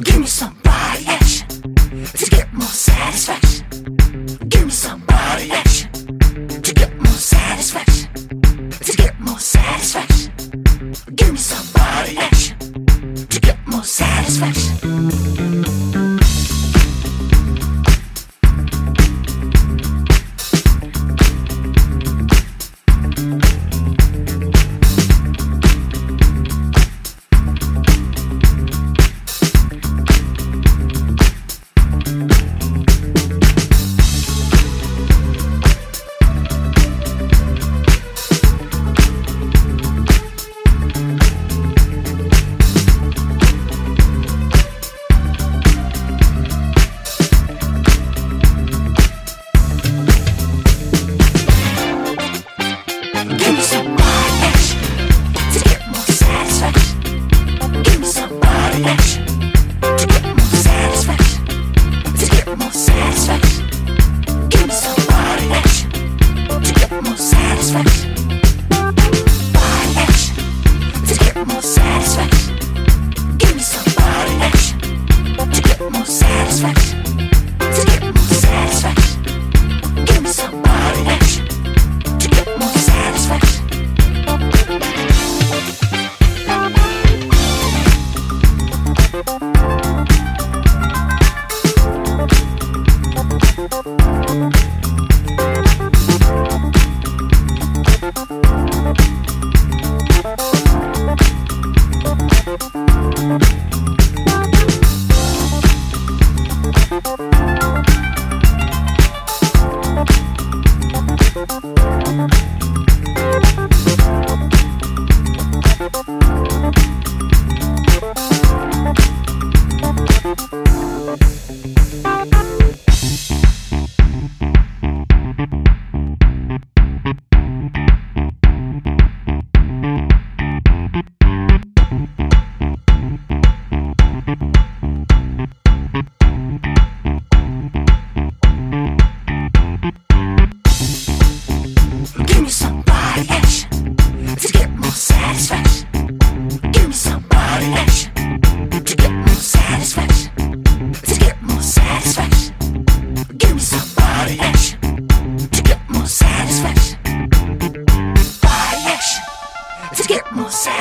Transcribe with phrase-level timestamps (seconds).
[0.00, 0.67] Give me some.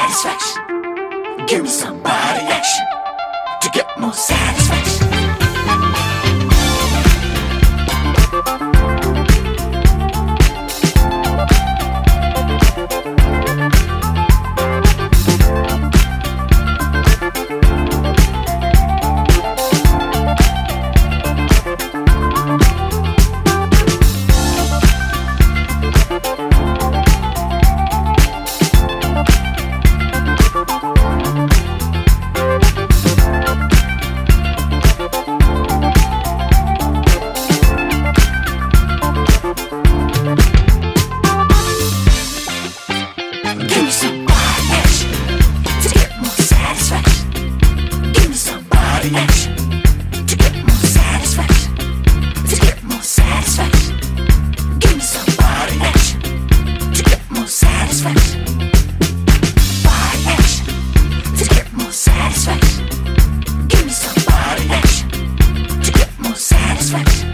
[0.09, 1.45] satisfaction.
[1.47, 2.85] Give me some body action
[3.61, 6.06] to get more satisfaction.
[66.87, 67.26] satisfaction.